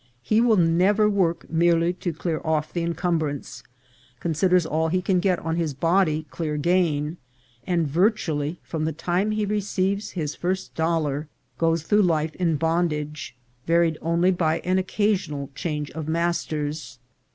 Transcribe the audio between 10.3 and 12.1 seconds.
first dollar, goes through